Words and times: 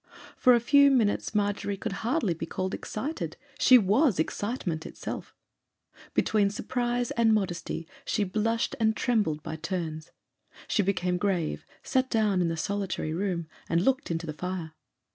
For 0.35 0.55
a 0.55 0.59
few 0.59 0.89
minutes 0.89 1.35
Margery 1.35 1.77
could 1.77 1.91
hardly 2.01 2.33
be 2.33 2.47
called 2.47 2.73
excited; 2.73 3.37
she 3.59 3.77
was 3.77 4.17
excitement 4.17 4.83
itself. 4.83 5.35
Between 6.15 6.49
surprise 6.49 7.11
and 7.11 7.35
modesty 7.35 7.87
she 8.03 8.23
blushed 8.23 8.75
and 8.79 8.97
trembled 8.97 9.43
by 9.43 9.57
turns. 9.57 10.09
She 10.67 10.81
became 10.81 11.17
grave, 11.17 11.67
sat 11.83 12.09
down 12.09 12.41
in 12.41 12.47
the 12.47 12.57
solitary 12.57 13.13
room, 13.13 13.47
and 13.69 13.79
looked 13.83 14.09
into 14.09 14.25
the 14.25 14.33
fire. 14.33 14.73